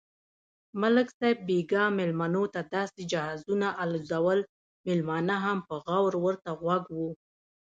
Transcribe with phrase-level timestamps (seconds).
[0.81, 4.39] ملک صاحب بیگا مېلمنوته داسې جهازونه الوزول،
[4.85, 6.99] مېلمانه هم په غور ورته غوږ و.